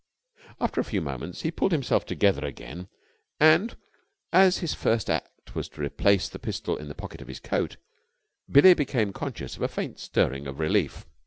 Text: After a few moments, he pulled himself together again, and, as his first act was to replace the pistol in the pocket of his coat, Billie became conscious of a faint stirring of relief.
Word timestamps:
After 0.59 0.81
a 0.81 0.83
few 0.83 0.99
moments, 0.99 1.43
he 1.43 1.51
pulled 1.51 1.71
himself 1.71 2.07
together 2.07 2.43
again, 2.43 2.87
and, 3.39 3.77
as 4.33 4.57
his 4.57 4.73
first 4.73 5.11
act 5.11 5.53
was 5.53 5.69
to 5.69 5.81
replace 5.81 6.27
the 6.27 6.39
pistol 6.39 6.75
in 6.75 6.87
the 6.87 6.95
pocket 6.95 7.21
of 7.21 7.27
his 7.27 7.39
coat, 7.39 7.77
Billie 8.51 8.73
became 8.73 9.13
conscious 9.13 9.57
of 9.57 9.61
a 9.61 9.67
faint 9.67 9.99
stirring 9.99 10.47
of 10.47 10.57
relief. 10.57 11.05